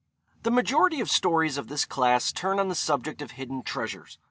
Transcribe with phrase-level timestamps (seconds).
[0.41, 4.17] The majority of stories of this class turn on the subject of hidden treasures.